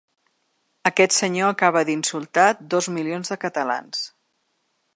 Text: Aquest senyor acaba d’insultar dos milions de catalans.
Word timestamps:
Aquest 0.89 1.13
senyor 1.17 1.51
acaba 1.55 1.83
d’insultar 1.89 2.47
dos 2.75 2.89
milions 2.97 3.33
de 3.35 3.39
catalans. 3.45 4.01